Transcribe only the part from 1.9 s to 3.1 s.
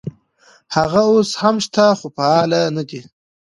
خو فعال نه دي.